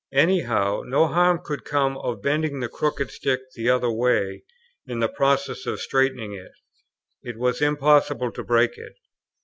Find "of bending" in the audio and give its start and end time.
1.99-2.59